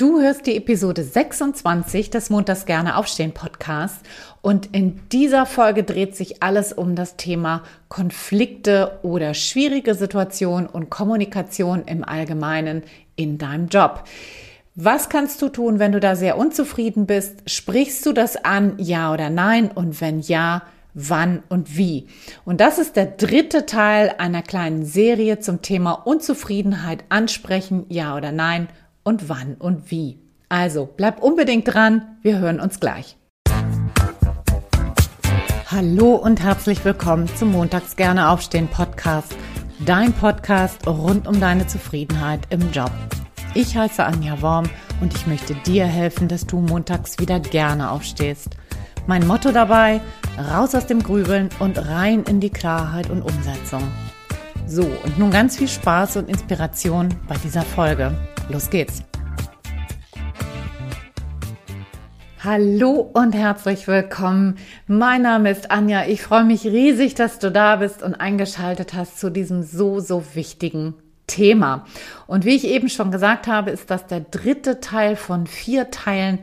[0.00, 3.98] Du hörst die Episode 26 des Montags gerne aufstehen Podcasts
[4.42, 10.88] und in dieser Folge dreht sich alles um das Thema Konflikte oder schwierige Situationen und
[10.88, 12.84] Kommunikation im Allgemeinen
[13.16, 14.04] in deinem Job.
[14.76, 17.50] Was kannst du tun, wenn du da sehr unzufrieden bist?
[17.50, 19.68] Sprichst du das an, ja oder nein?
[19.68, 20.62] Und wenn ja,
[20.94, 22.06] wann und wie?
[22.44, 28.30] Und das ist der dritte Teil einer kleinen Serie zum Thema Unzufriedenheit ansprechen, ja oder
[28.30, 28.68] nein?
[29.08, 30.18] Und wann und wie.
[30.50, 33.16] Also bleib unbedingt dran, wir hören uns gleich.
[35.70, 39.34] Hallo und herzlich willkommen zum Montags gerne aufstehen Podcast,
[39.86, 42.90] dein Podcast rund um deine Zufriedenheit im Job.
[43.54, 44.68] Ich heiße Anja Worm
[45.00, 48.50] und ich möchte dir helfen, dass du montags wieder gerne aufstehst.
[49.06, 50.02] Mein Motto dabei,
[50.52, 53.82] raus aus dem Grübeln und rein in die Klarheit und Umsetzung.
[54.66, 58.12] So, und nun ganz viel Spaß und Inspiration bei dieser Folge.
[58.50, 59.02] Los geht's!
[62.42, 64.56] Hallo und herzlich willkommen.
[64.86, 66.06] Mein Name ist Anja.
[66.06, 70.24] Ich freue mich riesig, dass du da bist und eingeschaltet hast zu diesem so, so
[70.32, 70.94] wichtigen
[71.26, 71.84] Thema.
[72.26, 76.38] Und wie ich eben schon gesagt habe, ist das der dritte Teil von vier Teilen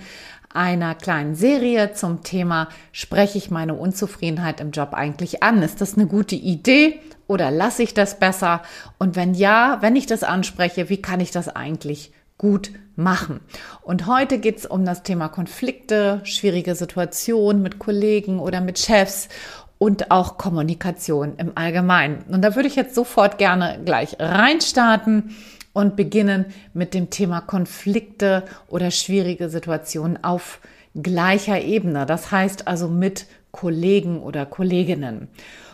[0.53, 5.63] einer kleinen Serie zum Thema Spreche ich meine Unzufriedenheit im Job eigentlich an?
[5.63, 8.61] Ist das eine gute Idee oder lasse ich das besser?
[8.97, 13.39] Und wenn ja, wenn ich das anspreche, wie kann ich das eigentlich gut machen.
[13.81, 19.29] Und heute geht es um das Thema Konflikte, schwierige Situationen mit Kollegen oder mit Chefs
[19.77, 22.23] und auch Kommunikation im Allgemeinen.
[22.29, 25.35] Und da würde ich jetzt sofort gerne gleich reinstarten
[25.73, 30.59] und beginnen mit dem Thema Konflikte oder schwierige Situationen auf
[30.95, 32.05] gleicher Ebene.
[32.05, 35.27] Das heißt also mit Kollegen oder Kolleginnen.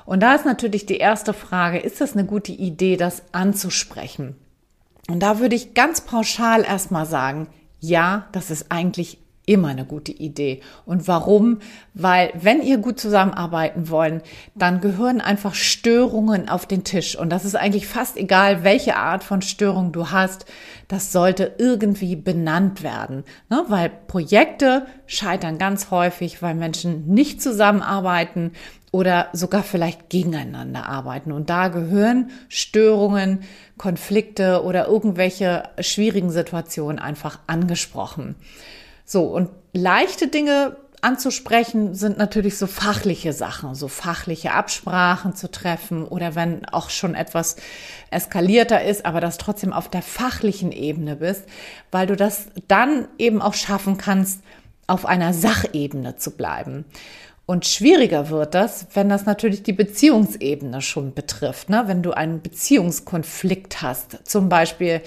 [0.05, 4.35] Und da ist natürlich die erste Frage, ist das eine gute Idee, das anzusprechen?
[5.09, 7.47] Und da würde ich ganz pauschal erstmal sagen,
[7.79, 10.61] ja, das ist eigentlich immer eine gute Idee.
[10.85, 11.59] Und warum?
[11.93, 14.21] Weil wenn ihr gut zusammenarbeiten wollen,
[14.53, 17.17] dann gehören einfach Störungen auf den Tisch.
[17.17, 20.45] Und das ist eigentlich fast egal, welche Art von Störung du hast.
[20.87, 23.23] Das sollte irgendwie benannt werden.
[23.49, 23.65] Ne?
[23.67, 28.51] Weil Projekte scheitern ganz häufig, weil Menschen nicht zusammenarbeiten,
[28.91, 31.31] oder sogar vielleicht gegeneinander arbeiten.
[31.31, 33.43] Und da gehören Störungen,
[33.77, 38.35] Konflikte oder irgendwelche schwierigen Situationen einfach angesprochen.
[39.05, 46.05] So, und leichte Dinge anzusprechen sind natürlich so fachliche Sachen, so fachliche Absprachen zu treffen
[46.05, 47.55] oder wenn auch schon etwas
[48.11, 51.43] eskalierter ist, aber das trotzdem auf der fachlichen Ebene bist,
[51.91, 54.41] weil du das dann eben auch schaffen kannst,
[54.87, 56.85] auf einer Sachebene zu bleiben.
[57.51, 61.69] Und schwieriger wird das, wenn das natürlich die Beziehungsebene schon betrifft.
[61.69, 61.83] Ne?
[61.85, 65.01] Wenn du einen Beziehungskonflikt hast, zum Beispiel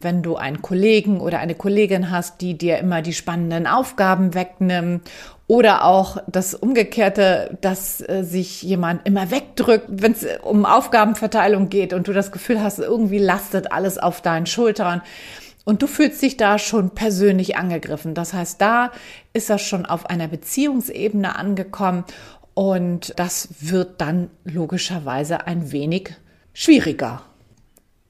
[0.00, 5.10] wenn du einen Kollegen oder eine Kollegin hast, die dir immer die spannenden Aufgaben wegnimmt
[5.46, 11.92] oder auch das Umgekehrte, dass äh, sich jemand immer wegdrückt, wenn es um Aufgabenverteilung geht
[11.92, 15.02] und du das Gefühl hast, irgendwie lastet alles auf deinen Schultern.
[15.64, 18.14] Und du fühlst dich da schon persönlich angegriffen.
[18.14, 18.92] Das heißt, da
[19.32, 22.04] ist das schon auf einer Beziehungsebene angekommen
[22.54, 26.14] und das wird dann logischerweise ein wenig
[26.52, 27.22] schwieriger.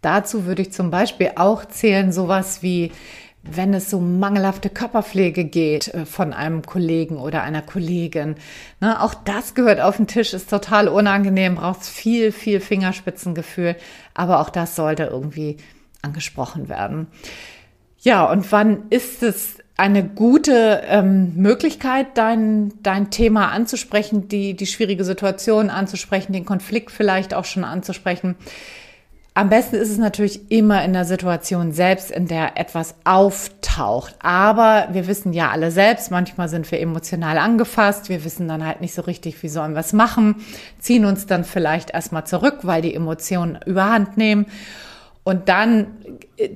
[0.01, 2.91] Dazu würde ich zum Beispiel auch zählen sowas wie,
[3.43, 8.37] wenn es so mangelhafte Körperpflege geht äh, von einem Kollegen oder einer Kollegin.
[8.81, 13.77] Ne, auch das gehört auf den Tisch, ist total unangenehm, braucht viel, viel Fingerspitzengefühl,
[14.15, 15.57] aber auch das sollte irgendwie
[16.03, 17.07] angesprochen werden.
[17.99, 24.67] Ja, und wann ist es eine gute ähm, Möglichkeit, dein, dein Thema anzusprechen, die, die
[24.67, 28.37] schwierige Situation anzusprechen, den Konflikt vielleicht auch schon anzusprechen?
[29.33, 34.17] Am besten ist es natürlich immer in der Situation selbst, in der etwas auftaucht.
[34.21, 38.09] Aber wir wissen ja alle selbst, manchmal sind wir emotional angefasst.
[38.09, 40.37] Wir wissen dann halt nicht so richtig, wie sollen wir es machen,
[40.79, 44.47] ziehen uns dann vielleicht erstmal zurück, weil die Emotionen überhand nehmen.
[45.31, 45.87] Und dann,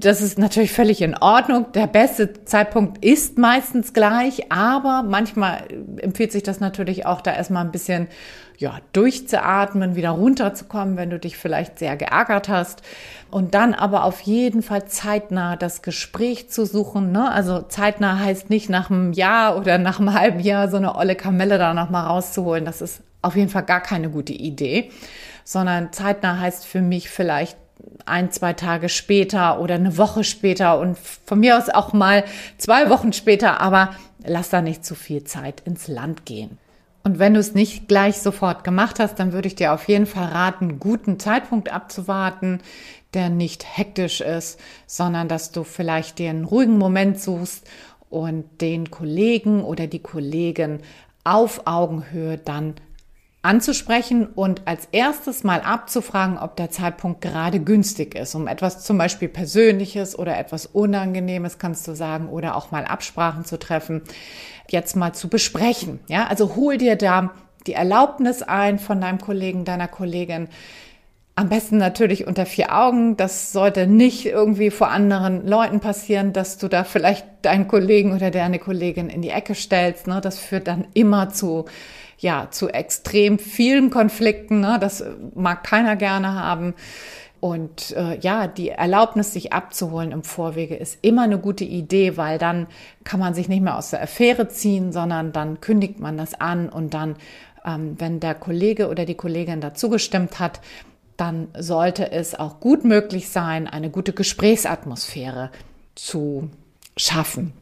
[0.01, 1.71] das ist natürlich völlig in Ordnung.
[1.75, 5.63] Der beste Zeitpunkt ist meistens gleich, aber manchmal
[5.99, 8.09] empfiehlt sich das natürlich auch, da erstmal ein bisschen
[8.59, 12.83] ja, durchzuatmen, wieder runterzukommen, wenn du dich vielleicht sehr geärgert hast.
[13.31, 17.13] Und dann aber auf jeden Fall zeitnah das Gespräch zu suchen.
[17.13, 17.31] Ne?
[17.31, 21.15] Also zeitnah heißt nicht nach einem Jahr oder nach einem halben Jahr so eine olle
[21.15, 22.65] Kamelle da nochmal rauszuholen.
[22.65, 24.91] Das ist auf jeden Fall gar keine gute Idee.
[25.45, 27.57] Sondern zeitnah heißt für mich vielleicht
[28.07, 32.25] ein, zwei Tage später oder eine Woche später und von mir aus auch mal
[32.59, 33.95] zwei Wochen später, aber
[34.25, 36.59] lass da nicht zu viel Zeit ins Land gehen.
[37.03, 40.07] Und wenn du es nicht gleich sofort gemacht hast, dann würde ich dir auf jeden
[40.07, 42.61] Fall raten, guten Zeitpunkt abzuwarten,
[43.13, 47.69] der nicht hektisch ist, sondern dass du vielleicht dir einen ruhigen Moment suchst
[48.09, 50.81] und den Kollegen oder die Kollegin
[51.25, 52.75] auf Augenhöhe dann
[53.45, 58.97] anzusprechen und als erstes mal abzufragen, ob der Zeitpunkt gerade günstig ist, um etwas zum
[58.97, 64.03] Beispiel Persönliches oder etwas Unangenehmes, kannst du sagen, oder auch mal Absprachen zu treffen,
[64.71, 66.01] jetzt mal zu besprechen.
[66.09, 67.33] Ja, also hol dir da
[67.67, 70.49] die Erlaubnis ein von deinem Kollegen, deiner Kollegin.
[71.37, 73.17] Am besten natürlich unter vier Augen.
[73.17, 78.31] Das sollte nicht irgendwie vor anderen Leuten passieren, dass du da vielleicht deinen Kollegen oder
[78.31, 80.07] deine Kollegin in die Ecke stellst.
[80.07, 80.21] Ne?
[80.23, 81.67] Das führt dann immer zu
[82.19, 84.61] ja, zu extrem vielen Konflikten.
[84.61, 84.79] Ne?
[84.81, 86.75] Das mag keiner gerne haben.
[87.41, 92.39] Und äh, ja, die Erlaubnis, sich abzuholen im Vorwege, ist immer eine gute Idee, weil
[92.39, 92.69] dann
[93.05, 96.71] kann man sich nicht mehr aus der Affäre ziehen, sondern dann kündigt man das an
[96.71, 97.17] und dann,
[97.67, 100.63] ähm, wenn der Kollege oder die Kollegin dazu gestimmt hat,
[101.19, 105.51] dann sollte es auch gut möglich sein, eine gute Gesprächsatmosphäre
[105.95, 106.49] zu
[106.97, 107.53] schaffen.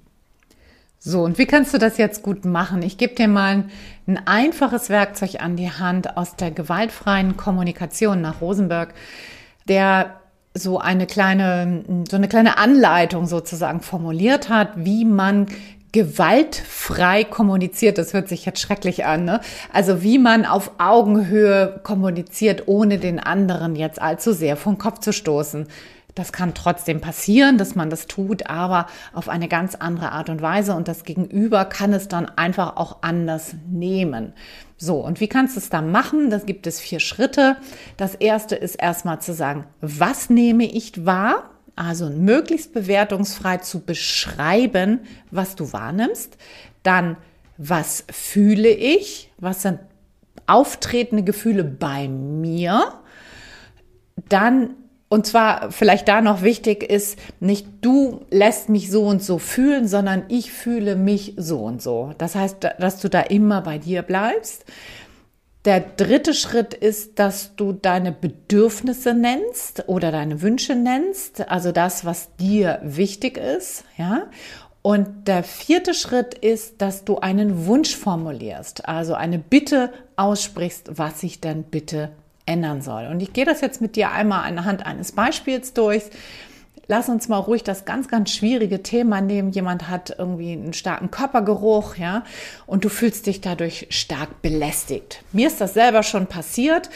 [1.04, 2.81] So, und wie kannst du das jetzt gut machen?
[2.82, 3.70] Ich gebe dir mal ein,
[4.06, 8.94] ein, einfaches Werkzeug an die Hand aus der gewaltfreien Kommunikation nach Rosenberg,
[9.66, 10.20] der
[10.54, 15.46] so eine kleine, so eine kleine Anleitung sozusagen formuliert hat, wie man
[15.90, 17.99] gewaltfrei kommuniziert.
[17.99, 19.40] Das hört sich jetzt schrecklich an, ne?
[19.72, 25.12] Also wie man auf Augenhöhe kommuniziert, ohne den anderen jetzt allzu sehr vom Kopf zu
[25.12, 25.66] stoßen.
[26.14, 30.43] Das kann trotzdem passieren, dass man das tut, aber auf eine ganz andere Art und
[30.43, 34.35] Weise und das Gegenüber kann es dann einfach auch anders nehmen.
[34.76, 36.29] So, und wie kannst du es dann machen?
[36.29, 37.56] Das gibt es vier Schritte.
[37.97, 41.50] Das erste ist erstmal zu sagen, was nehme ich wahr?
[41.76, 45.00] Also möglichst bewertungsfrei zu beschreiben,
[45.31, 46.37] was du wahrnimmst.
[46.82, 47.17] Dann,
[47.56, 49.32] was fühle ich?
[49.38, 49.79] Was sind
[50.47, 52.93] auftretende Gefühle bei mir?
[54.29, 54.75] Dann
[55.12, 59.87] und zwar vielleicht da noch wichtig ist, nicht du lässt mich so und so fühlen,
[59.87, 62.14] sondern ich fühle mich so und so.
[62.17, 64.64] Das heißt, dass du da immer bei dir bleibst.
[65.67, 72.06] Der dritte Schritt ist, dass du deine Bedürfnisse nennst oder deine Wünsche nennst, also das,
[72.06, 74.31] was dir wichtig ist, ja.
[74.81, 81.20] Und der vierte Schritt ist, dass du einen Wunsch formulierst, also eine Bitte aussprichst, was
[81.20, 82.12] sich denn bitte
[82.52, 83.06] ändern soll.
[83.06, 86.04] Und ich gehe das jetzt mit dir einmal anhand eines Beispiels durch.
[86.88, 89.50] Lass uns mal ruhig das ganz, ganz schwierige Thema nehmen.
[89.50, 92.25] Jemand hat irgendwie einen starken Körpergeruch, ja,
[92.66, 95.22] und du fühlst dich dadurch stark belästigt.
[95.32, 96.90] Mir ist das selber schon passiert.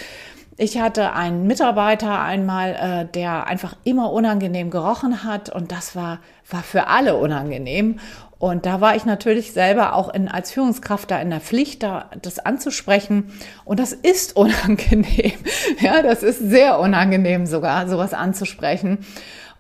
[0.58, 6.18] Ich hatte einen Mitarbeiter einmal, äh, der einfach immer unangenehm gerochen hat und das war,
[6.50, 8.00] war für alle unangenehm.
[8.38, 12.10] Und da war ich natürlich selber auch in, als Führungskraft da in der Pflicht, da
[12.20, 13.32] das anzusprechen.
[13.64, 15.32] Und das ist unangenehm.
[15.80, 18.98] Ja, das ist sehr unangenehm sogar, sowas anzusprechen.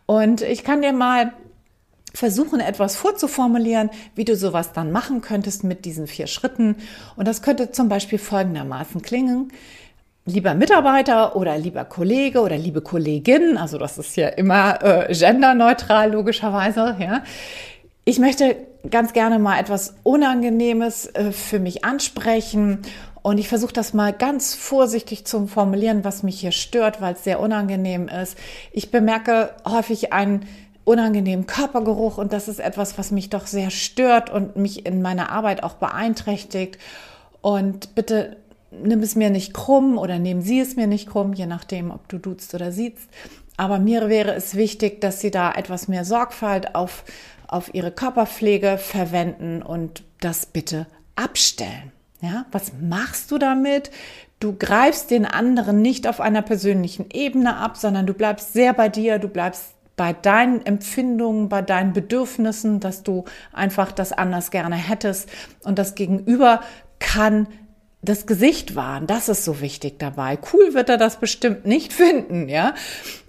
[0.04, 1.32] Und ich kann dir mal
[2.16, 6.76] versuchen, etwas vorzuformulieren, wie du sowas dann machen könntest mit diesen vier Schritten.
[7.16, 9.52] Und das könnte zum Beispiel folgendermaßen klingen.
[10.24, 16.10] Lieber Mitarbeiter oder lieber Kollege oder liebe Kollegin, also das ist ja immer äh, genderneutral
[16.10, 17.22] logischerweise, ja.
[18.08, 18.56] Ich möchte
[18.88, 22.82] ganz gerne mal etwas Unangenehmes äh, für mich ansprechen
[23.22, 27.24] und ich versuche das mal ganz vorsichtig zu formulieren, was mich hier stört, weil es
[27.24, 28.38] sehr unangenehm ist.
[28.70, 30.46] Ich bemerke häufig einen
[30.84, 35.30] unangenehmen Körpergeruch und das ist etwas, was mich doch sehr stört und mich in meiner
[35.30, 36.78] Arbeit auch beeinträchtigt.
[37.40, 38.36] Und bitte
[38.70, 42.08] nimm es mir nicht krumm oder nehmen Sie es mir nicht krumm, je nachdem, ob
[42.08, 43.08] du duzt oder siehst.
[43.56, 47.04] Aber mir wäre es wichtig, dass Sie da etwas mehr Sorgfalt auf
[47.48, 51.92] auf ihre Körperpflege verwenden und das bitte abstellen.
[52.20, 53.90] Ja, was machst du damit?
[54.40, 58.88] Du greifst den anderen nicht auf einer persönlichen Ebene ab, sondern du bleibst sehr bei
[58.88, 64.76] dir, du bleibst bei deinen Empfindungen, bei deinen Bedürfnissen, dass du einfach das anders gerne
[64.76, 65.30] hättest
[65.64, 66.60] und das Gegenüber
[66.98, 67.48] kann
[68.02, 69.06] das Gesicht wahren.
[69.06, 70.38] Das ist so wichtig dabei.
[70.52, 72.74] Cool wird er das bestimmt nicht finden, ja.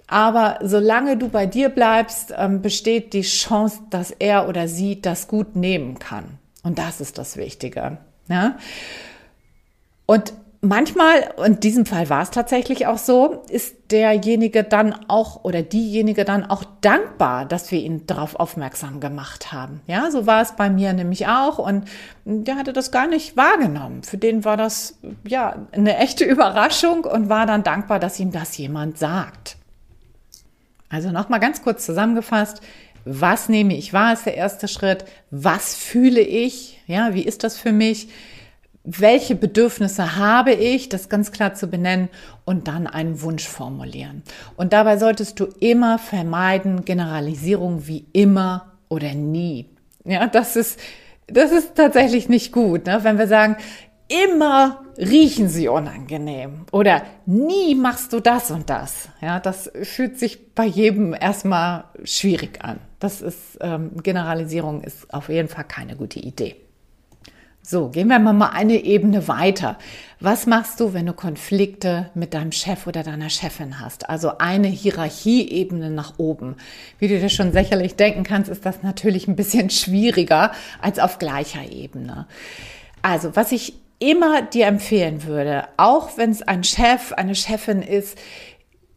[0.08, 5.28] Aber solange du bei dir bleibst, ähm, besteht die Chance, dass er oder sie das
[5.28, 6.38] gut nehmen kann.
[6.62, 7.98] Und das ist das Wichtige.
[8.28, 8.56] Ja?
[10.06, 15.44] Und manchmal, und in diesem Fall war es tatsächlich auch so, ist derjenige dann auch
[15.44, 19.82] oder diejenige dann auch dankbar, dass wir ihn darauf aufmerksam gemacht haben.
[19.86, 21.84] Ja, so war es bei mir nämlich auch und
[22.24, 24.02] der hatte das gar nicht wahrgenommen.
[24.04, 28.56] Für den war das ja eine echte Überraschung und war dann dankbar, dass ihm das
[28.56, 29.57] jemand sagt.
[30.88, 32.60] Also nochmal ganz kurz zusammengefasst.
[33.04, 35.04] Was nehme ich wahr ist der erste Schritt.
[35.30, 36.82] Was fühle ich?
[36.86, 38.08] Ja, wie ist das für mich?
[38.90, 42.08] welche Bedürfnisse habe ich, das ganz klar zu benennen
[42.46, 44.22] und dann einen Wunsch formulieren.
[44.56, 49.68] Und dabei solltest du immer vermeiden, Generalisierung wie immer oder nie.
[50.04, 50.80] Ja, das ist,
[51.26, 53.00] das ist tatsächlich nicht gut, ne?
[53.02, 53.56] wenn wir sagen,
[54.08, 59.08] immer riechen sie unangenehm oder nie machst du das und das.
[59.20, 62.80] Ja, das fühlt sich bei jedem erstmal schwierig an.
[62.98, 66.56] Das ist ähm, Generalisierung ist auf jeden Fall keine gute Idee.
[67.70, 69.76] So, gehen wir mal eine Ebene weiter.
[70.20, 74.08] Was machst du, wenn du Konflikte mit deinem Chef oder deiner Chefin hast?
[74.08, 76.56] Also eine Hierarchieebene nach oben.
[76.98, 81.18] Wie du dir schon sicherlich denken kannst, ist das natürlich ein bisschen schwieriger als auf
[81.18, 82.26] gleicher Ebene.
[83.02, 88.16] Also, was ich immer dir empfehlen würde, auch wenn es ein Chef, eine Chefin ist,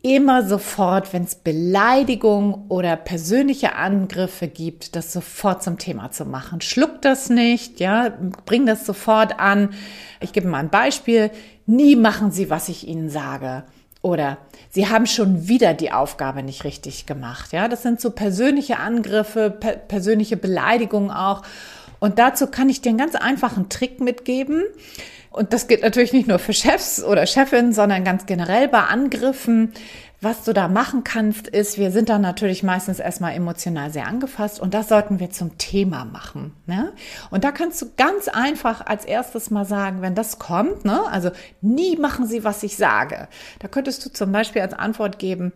[0.04, 6.62] immer sofort, wenn es Beleidigung oder persönliche Angriffe gibt, das sofort zum Thema zu machen.
[6.62, 8.12] Schluck das nicht, ja,
[8.46, 9.70] bring das sofort an.
[10.20, 11.30] Ich gebe mal ein Beispiel.
[11.68, 13.64] Nie machen Sie, was ich Ihnen sage.
[14.02, 14.40] Oder
[14.72, 17.54] Sie haben schon wieder die Aufgabe nicht richtig gemacht.
[17.54, 21.44] Ja, das sind so persönliche Angriffe, per persönliche Beleidigungen auch.
[22.02, 24.64] Und dazu kann ich dir einen ganz einfachen Trick mitgeben.
[25.30, 29.72] Und das gilt natürlich nicht nur für Chefs oder Chefinnen, sondern ganz generell bei Angriffen.
[30.20, 34.60] Was du da machen kannst, ist, wir sind da natürlich meistens erstmal emotional sehr angefasst
[34.60, 36.54] und das sollten wir zum Thema machen.
[36.66, 36.92] Ne?
[37.30, 41.04] Und da kannst du ganz einfach als erstes mal sagen, wenn das kommt, ne?
[41.10, 41.32] also
[41.62, 43.30] nie machen sie, was ich sage.
[43.60, 45.54] Da könntest du zum Beispiel als Antwort geben,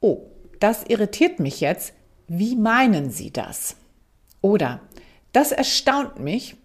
[0.00, 0.22] oh,
[0.58, 1.94] das irritiert mich jetzt.
[2.28, 3.76] Wie meinen Sie das?
[4.40, 4.80] Oder
[5.36, 6.56] das erstaunt mich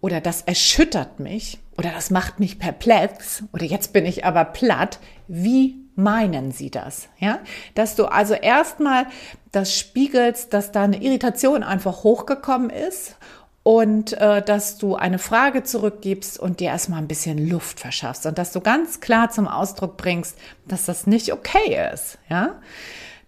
[0.00, 4.98] oder das erschüttert mich oder das macht mich perplex oder jetzt bin ich aber platt.
[5.28, 7.08] Wie meinen Sie das?
[7.18, 7.40] Ja,
[7.74, 9.06] dass du also erstmal
[9.52, 13.16] das spiegelst, dass da eine Irritation einfach hochgekommen ist
[13.62, 18.38] und äh, dass du eine Frage zurückgibst und dir erstmal ein bisschen Luft verschaffst und
[18.38, 22.18] dass du ganz klar zum Ausdruck bringst, dass das nicht okay ist.
[22.30, 22.60] Ja,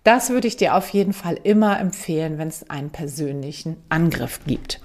[0.04, 4.80] das würde ich dir auf jeden Fall immer empfehlen, wenn es einen persönlichen Angriff gibt.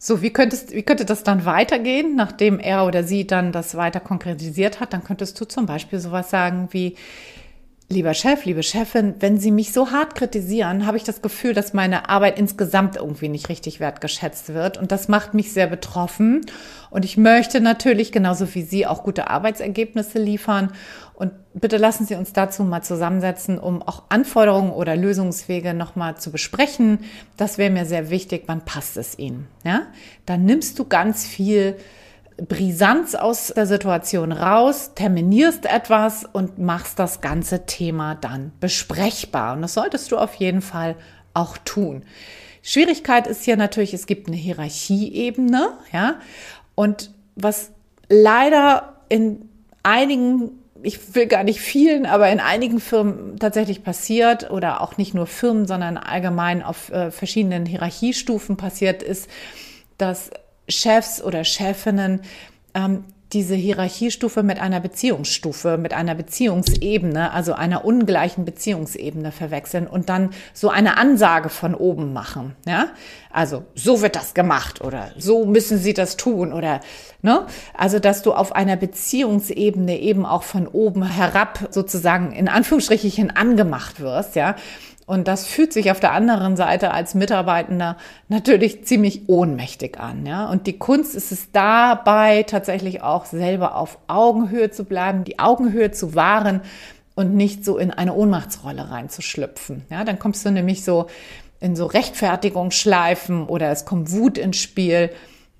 [0.00, 3.98] So, wie, könntest, wie könnte das dann weitergehen, nachdem er oder sie dann das weiter
[3.98, 4.92] konkretisiert hat?
[4.92, 6.94] Dann könntest du zum Beispiel sowas sagen wie,
[7.90, 11.72] Lieber Chef, liebe Chefin, wenn Sie mich so hart kritisieren, habe ich das Gefühl, dass
[11.72, 14.76] meine Arbeit insgesamt irgendwie nicht richtig wertgeschätzt wird.
[14.76, 16.44] Und das macht mich sehr betroffen.
[16.90, 20.70] Und ich möchte natürlich genauso wie Sie auch gute Arbeitsergebnisse liefern.
[21.14, 26.30] Und bitte lassen Sie uns dazu mal zusammensetzen, um auch Anforderungen oder Lösungswege nochmal zu
[26.30, 26.98] besprechen.
[27.38, 28.42] Das wäre mir sehr wichtig.
[28.48, 29.46] Wann passt es Ihnen?
[29.64, 29.86] Ja?
[30.26, 31.74] Dann nimmst du ganz viel
[32.46, 39.54] Brisanz aus der Situation raus, terminierst etwas und machst das ganze Thema dann besprechbar.
[39.54, 40.96] Und das solltest du auf jeden Fall
[41.34, 42.04] auch tun.
[42.62, 46.20] Schwierigkeit ist hier natürlich, es gibt eine Hierarchieebene, ja,
[46.74, 47.72] und was
[48.08, 49.48] leider in
[49.82, 50.50] einigen
[50.82, 55.26] ich will gar nicht vielen, aber in einigen Firmen tatsächlich passiert oder auch nicht nur
[55.26, 59.28] Firmen, sondern allgemein auf äh, verschiedenen Hierarchiestufen passiert ist,
[59.96, 60.30] dass
[60.68, 62.20] Chefs oder Chefinnen
[62.74, 70.08] ähm, diese Hierarchiestufe mit einer Beziehungsstufe, mit einer Beziehungsebene, also einer ungleichen Beziehungsebene verwechseln und
[70.08, 72.56] dann so eine Ansage von oben machen.
[72.66, 72.88] Ja,
[73.30, 76.80] also so wird das gemacht oder so müssen Sie das tun oder
[77.20, 83.36] ne, also dass du auf einer Beziehungsebene eben auch von oben herab sozusagen in Anführungsstrichen
[83.36, 84.36] angemacht wirst.
[84.36, 84.56] Ja,
[85.08, 87.96] und das fühlt sich auf der anderen Seite als Mitarbeitender
[88.28, 90.26] natürlich ziemlich ohnmächtig an.
[90.26, 90.50] Ja?
[90.50, 95.92] Und die Kunst ist es dabei, tatsächlich auch selber auf Augenhöhe zu bleiben, die Augenhöhe
[95.92, 96.60] zu wahren
[97.14, 99.86] und nicht so in eine Ohnmachtsrolle reinzuschlüpfen.
[99.88, 100.04] Ja?
[100.04, 101.06] Dann kommst du nämlich so
[101.58, 105.08] in so Rechtfertigungsschleifen oder es kommt Wut ins Spiel.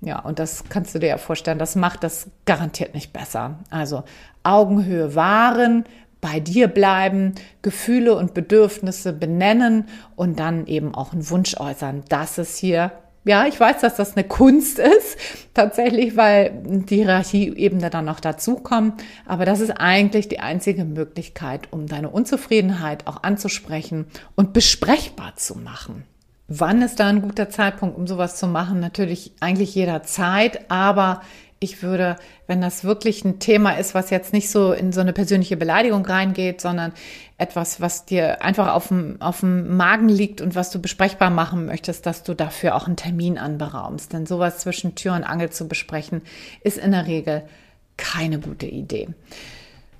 [0.01, 3.57] Ja, und das kannst du dir ja vorstellen, das macht das garantiert nicht besser.
[3.71, 4.03] Also
[4.43, 5.85] Augenhöhe wahren,
[6.21, 9.85] bei dir bleiben, Gefühle und Bedürfnisse benennen
[10.15, 12.03] und dann eben auch einen Wunsch äußern.
[12.09, 12.91] Das ist hier,
[13.25, 15.17] ja, ich weiß, dass das eine Kunst ist,
[15.53, 19.01] tatsächlich, weil die Hierarchieebene dann noch dazukommt.
[19.25, 25.57] Aber das ist eigentlich die einzige Möglichkeit, um deine Unzufriedenheit auch anzusprechen und besprechbar zu
[25.57, 26.03] machen.
[26.51, 28.79] Wann ist da ein guter Zeitpunkt, um sowas zu machen?
[28.79, 31.21] Natürlich eigentlich jederzeit, aber
[31.61, 32.15] ich würde,
[32.47, 36.05] wenn das wirklich ein Thema ist, was jetzt nicht so in so eine persönliche Beleidigung
[36.05, 36.93] reingeht, sondern
[37.37, 41.65] etwas, was dir einfach auf dem, auf dem Magen liegt und was du besprechbar machen
[41.65, 44.13] möchtest, dass du dafür auch einen Termin anberaumst.
[44.13, 46.21] Denn sowas zwischen Tür und Angel zu besprechen,
[46.63, 47.43] ist in der Regel
[47.97, 49.09] keine gute Idee.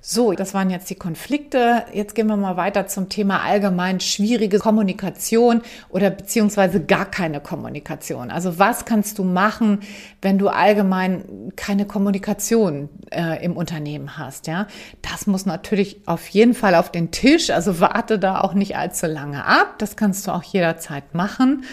[0.02, 1.84] So, das waren jetzt die Konflikte.
[1.92, 8.30] Jetzt gehen wir mal weiter zum Thema allgemein schwierige Kommunikation oder beziehungsweise gar keine Kommunikation.
[8.30, 9.80] Also was kannst du machen,
[10.22, 14.46] wenn du allgemein keine Kommunikation äh, im Unternehmen hast?
[14.46, 14.68] Ja,
[15.02, 17.50] das muss natürlich auf jeden Fall auf den Tisch.
[17.50, 19.74] Also warte da auch nicht allzu lange ab.
[19.76, 21.64] Das kannst du auch jederzeit machen.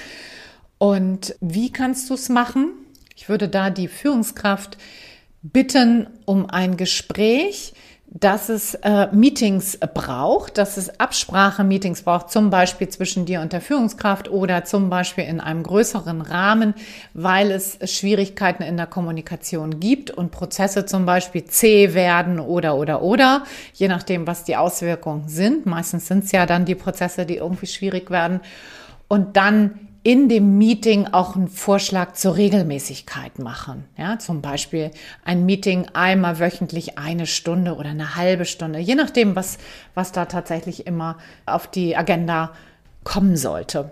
[0.80, 2.74] Und wie kannst du es machen?
[3.16, 4.78] Ich würde da die Führungskraft
[5.42, 7.74] bitten um ein Gespräch
[8.10, 13.60] dass es äh, Meetings braucht, dass es Absprache-Meetings braucht, zum Beispiel zwischen dir und der
[13.60, 16.74] Führungskraft oder zum Beispiel in einem größeren Rahmen,
[17.14, 23.02] weil es Schwierigkeiten in der Kommunikation gibt und Prozesse zum Beispiel zäh werden oder oder
[23.02, 25.66] oder, je nachdem, was die Auswirkungen sind.
[25.66, 28.40] Meistens sind es ja dann die Prozesse, die irgendwie schwierig werden.
[29.10, 33.84] Und dann in dem Meeting auch einen Vorschlag zur Regelmäßigkeit machen.
[33.98, 34.92] Ja, zum Beispiel
[35.26, 39.58] ein Meeting einmal wöchentlich eine Stunde oder eine halbe Stunde, je nachdem, was,
[39.96, 42.54] was da tatsächlich immer auf die Agenda
[43.04, 43.92] kommen sollte.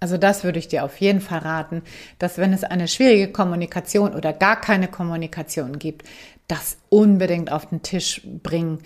[0.00, 1.82] Also das würde ich dir auf jeden Fall raten,
[2.18, 6.08] dass wenn es eine schwierige Kommunikation oder gar keine Kommunikation gibt,
[6.48, 8.78] das unbedingt auf den Tisch bringen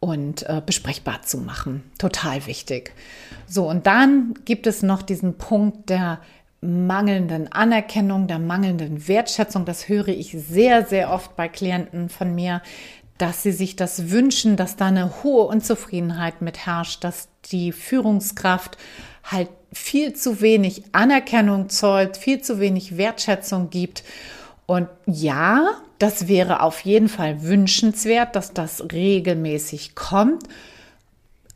[0.00, 1.90] und äh, besprechbar zu machen.
[1.98, 2.92] Total wichtig.
[3.46, 6.20] So, und dann gibt es noch diesen Punkt der
[6.60, 9.64] mangelnden Anerkennung, der mangelnden Wertschätzung.
[9.64, 12.62] Das höre ich sehr, sehr oft bei Klienten von mir,
[13.16, 18.78] dass sie sich das wünschen, dass da eine hohe Unzufriedenheit mit herrscht, dass die Führungskraft
[19.24, 24.04] halt viel zu wenig Anerkennung zollt, viel zu wenig Wertschätzung gibt.
[24.68, 30.42] Und ja, das wäre auf jeden Fall wünschenswert, dass das regelmäßig kommt.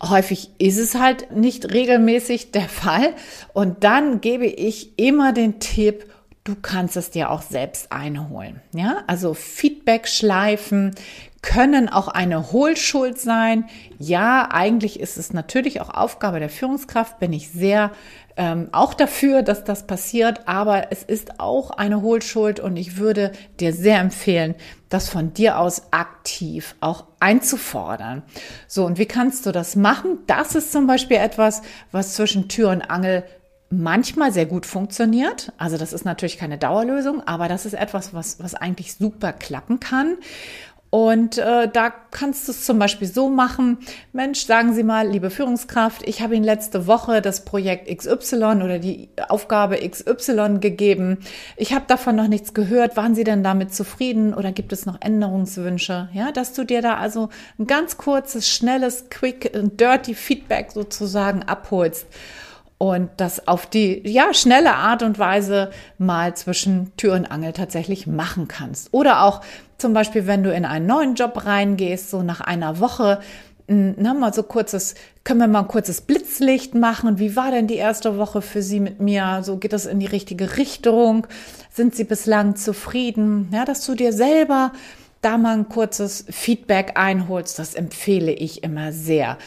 [0.02, 3.12] Häufig ist es halt nicht regelmäßig der Fall.
[3.52, 6.06] Und dann gebe ich immer den Tipp,
[6.44, 8.60] du kannst es dir auch selbst einholen.
[8.74, 10.94] Ja, also Feedback-Schleifen
[11.40, 13.64] können auch eine Hohlschuld sein.
[13.98, 17.90] Ja, eigentlich ist es natürlich auch Aufgabe der Führungskraft, bin ich sehr
[18.36, 23.32] ähm, auch dafür, dass das passiert, aber es ist auch eine Hohlschuld und ich würde
[23.60, 24.54] dir sehr empfehlen,
[24.88, 28.22] das von dir aus aktiv auch einzufordern.
[28.66, 30.18] So, und wie kannst du das machen?
[30.26, 33.24] Das ist zum Beispiel etwas, was zwischen Tür und Angel
[33.72, 35.52] manchmal sehr gut funktioniert.
[35.56, 39.80] Also das ist natürlich keine Dauerlösung, aber das ist etwas, was, was eigentlich super klappen
[39.80, 40.18] kann.
[40.90, 43.78] Und äh, da kannst du es zum Beispiel so machen,
[44.12, 48.78] Mensch, sagen Sie mal, liebe Führungskraft, ich habe Ihnen letzte Woche das Projekt XY oder
[48.78, 51.20] die Aufgabe XY gegeben.
[51.56, 52.98] Ich habe davon noch nichts gehört.
[52.98, 56.10] Waren Sie denn damit zufrieden oder gibt es noch Änderungswünsche?
[56.12, 62.06] Ja, dass du dir da also ein ganz kurzes, schnelles, quick, dirty Feedback sozusagen abholst
[62.82, 68.08] und das auf die ja schnelle Art und Weise mal zwischen Tür und Angel tatsächlich
[68.08, 68.92] machen kannst.
[68.92, 69.40] Oder auch
[69.78, 73.20] zum Beispiel, wenn du in einen neuen Job reingehst, so nach einer Woche,
[73.68, 77.20] na, mal so kurzes, können wir mal ein kurzes Blitzlicht machen?
[77.20, 79.42] Wie war denn die erste Woche für Sie mit mir?
[79.44, 81.28] So geht das in die richtige Richtung?
[81.70, 83.48] Sind Sie bislang zufrieden?
[83.52, 84.72] Ja, dass du dir selber
[85.20, 89.38] da mal ein kurzes Feedback einholst, das empfehle ich immer sehr.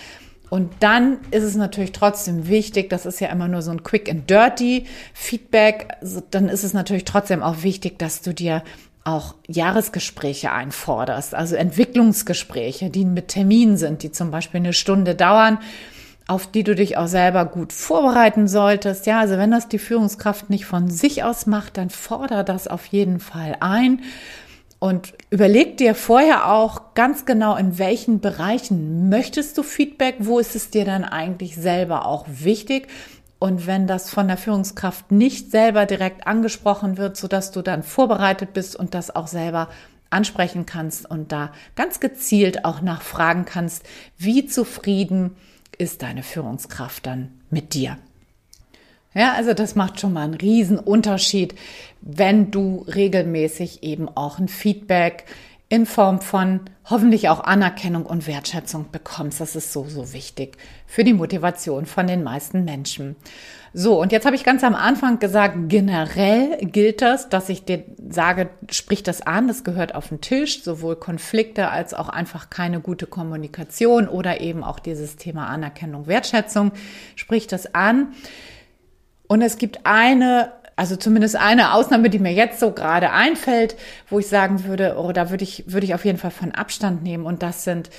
[0.50, 4.10] Und dann ist es natürlich trotzdem wichtig, das ist ja immer nur so ein quick
[4.10, 5.88] and dirty Feedback,
[6.32, 8.64] dann ist es natürlich trotzdem auch wichtig, dass du dir
[9.04, 15.60] auch Jahresgespräche einforderst, also Entwicklungsgespräche, die mit Terminen sind, die zum Beispiel eine Stunde dauern,
[16.28, 19.06] auf die du dich auch selber gut vorbereiten solltest.
[19.06, 22.88] Ja, also wenn das die Führungskraft nicht von sich aus macht, dann forder das auf
[22.88, 24.02] jeden Fall ein.
[24.86, 30.56] Und überleg dir vorher auch ganz genau, in welchen Bereichen möchtest du Feedback, wo ist
[30.56, 32.88] es dir dann eigentlich selber auch wichtig.
[33.40, 38.54] Und wenn das von der Führungskraft nicht selber direkt angesprochen wird, sodass du dann vorbereitet
[38.54, 39.70] bist und das auch selber
[40.12, 43.82] ansprechen kannst und da ganz gezielt auch nachfragen kannst,
[44.20, 45.36] wie zufrieden
[45.80, 47.98] ist deine Führungskraft dann mit dir.
[49.16, 51.56] Ja, also das macht schon mal einen riesen Unterschied,
[52.02, 55.24] wenn du regelmäßig eben auch ein Feedback
[55.70, 59.42] in Form von hoffentlich auch Anerkennung und Wertschätzung bekommst.
[59.42, 63.16] Das ist so, so wichtig für die Motivation von den meisten Menschen.
[63.74, 67.84] So, und jetzt habe ich ganz am Anfang gesagt, generell gilt das, dass ich dir
[68.10, 72.80] sage, sprich das an, das gehört auf den Tisch, sowohl Konflikte als auch einfach keine
[72.80, 76.74] gute Kommunikation oder eben auch dieses Thema Anerkennung, Wertschätzung,
[77.16, 78.14] sprich das an.
[79.28, 83.76] Und es gibt eine, also zumindest eine Ausnahme, die mir jetzt so gerade einfällt,
[84.10, 87.04] wo ich sagen würde, oh, da würde ich, würde ich auf jeden Fall von Abstand
[87.04, 87.26] nehmen.
[87.26, 87.90] Und das sind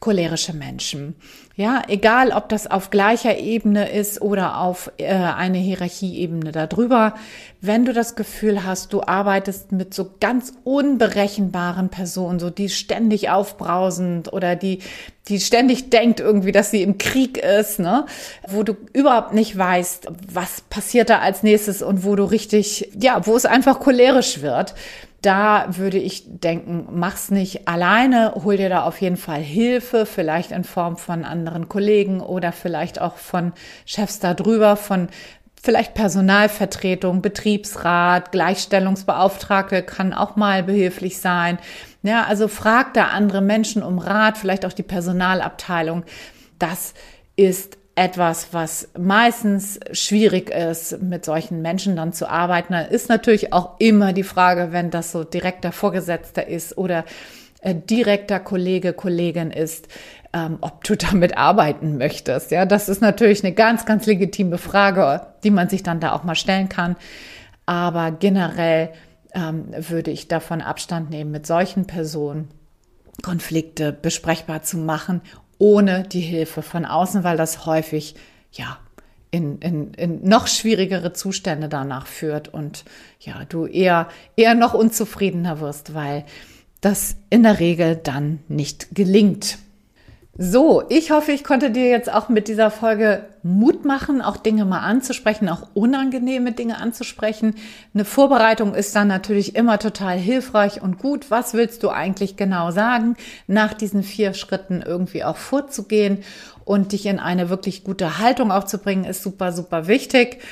[0.00, 1.16] cholerische Menschen.
[1.56, 7.14] Ja, egal ob das auf gleicher Ebene ist oder auf äh, eine Hierarchieebene darüber.
[7.62, 13.30] Wenn du das Gefühl hast, du arbeitest mit so ganz unberechenbaren Personen, so die ständig
[13.30, 14.80] aufbrausend oder die,
[15.28, 18.04] die ständig denkt irgendwie, dass sie im Krieg ist, ne,
[18.46, 23.26] wo du überhaupt nicht weißt, was passiert da als nächstes und wo du richtig, ja,
[23.26, 24.74] wo es einfach cholerisch wird,
[25.26, 30.52] da würde ich denken, mach's nicht alleine, hol dir da auf jeden Fall Hilfe, vielleicht
[30.52, 33.52] in Form von anderen Kollegen oder vielleicht auch von
[33.84, 35.08] Chefs da drüber, von
[35.60, 41.58] vielleicht Personalvertretung, Betriebsrat, Gleichstellungsbeauftragte kann auch mal behilflich sein.
[42.04, 46.04] Ja, also frag da andere Menschen um Rat, vielleicht auch die Personalabteilung.
[46.60, 46.94] Das
[47.34, 52.74] ist etwas, was meistens schwierig ist, mit solchen Menschen dann zu arbeiten.
[52.74, 57.06] Da ist natürlich auch immer die Frage, wenn das so direkter Vorgesetzter ist oder
[57.62, 59.88] äh, direkter Kollege, Kollegin ist,
[60.34, 62.50] ähm, ob du damit arbeiten möchtest.
[62.50, 66.22] Ja, das ist natürlich eine ganz, ganz legitime Frage, die man sich dann da auch
[66.22, 66.96] mal stellen kann.
[67.64, 68.90] Aber generell
[69.32, 72.48] ähm, würde ich davon Abstand nehmen, mit solchen Personen
[73.22, 75.22] Konflikte besprechbar zu machen
[75.58, 78.14] ohne die Hilfe von außen, weil das häufig,
[78.52, 78.78] ja,
[79.30, 82.84] in, in, in noch schwierigere Zustände danach führt und
[83.20, 86.24] ja, du eher, eher noch unzufriedener wirst, weil
[86.80, 89.58] das in der Regel dann nicht gelingt.
[90.38, 94.66] So, ich hoffe, ich konnte dir jetzt auch mit dieser Folge Mut machen, auch Dinge
[94.66, 97.54] mal anzusprechen, auch unangenehme Dinge anzusprechen.
[97.94, 101.30] Eine Vorbereitung ist dann natürlich immer total hilfreich und gut.
[101.30, 103.16] Was willst du eigentlich genau sagen?
[103.46, 106.18] Nach diesen vier Schritten irgendwie auch vorzugehen
[106.66, 110.42] und dich in eine wirklich gute Haltung auch zu bringen, ist super, super wichtig.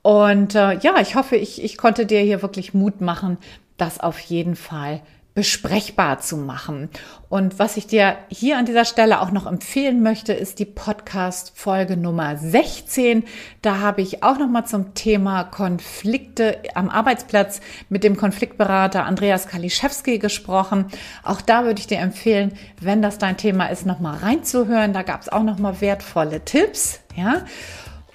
[0.00, 3.36] Und äh, ja, ich hoffe, ich, ich konnte dir hier wirklich Mut machen,
[3.76, 5.02] das auf jeden Fall
[5.36, 6.88] besprechbar zu machen.
[7.28, 11.52] Und was ich dir hier an dieser Stelle auch noch empfehlen möchte, ist die Podcast
[11.54, 13.22] Folge Nummer 16.
[13.60, 19.46] Da habe ich auch noch mal zum Thema Konflikte am Arbeitsplatz mit dem Konfliktberater Andreas
[19.46, 20.86] Kaliszewski gesprochen.
[21.22, 24.94] Auch da würde ich dir empfehlen, wenn das dein Thema ist, noch mal reinzuhören.
[24.94, 27.44] Da gab es auch noch mal wertvolle Tipps, ja.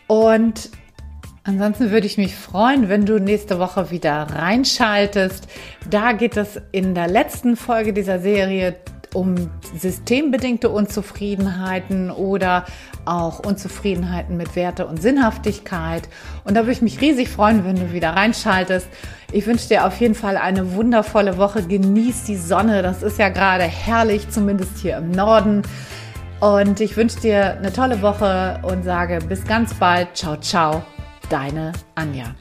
[0.07, 0.71] Und
[1.43, 5.47] Ansonsten würde ich mich freuen, wenn du nächste Woche wieder reinschaltest.
[5.89, 8.75] Da geht es in der letzten Folge dieser Serie
[9.13, 12.65] um systembedingte Unzufriedenheiten oder
[13.05, 16.07] auch Unzufriedenheiten mit Werte und Sinnhaftigkeit.
[16.43, 18.87] Und da würde ich mich riesig freuen, wenn du wieder reinschaltest.
[19.31, 21.63] Ich wünsche dir auf jeden Fall eine wundervolle Woche.
[21.63, 22.83] Genieß die Sonne.
[22.83, 25.63] Das ist ja gerade herrlich, zumindest hier im Norden.
[26.39, 30.15] Und ich wünsche dir eine tolle Woche und sage bis ganz bald.
[30.15, 30.83] Ciao, ciao
[31.31, 32.35] deine Anja.